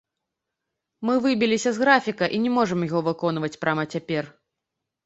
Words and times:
Мы 1.09 1.13
выбіліся 1.25 1.69
з 1.75 1.83
графіка 1.83 2.25
і 2.39 2.43
не 2.47 2.51
можам 2.57 2.79
яго 2.89 2.99
выконваць 3.11 3.57
прама 3.67 3.83
цяпер. 3.97 4.23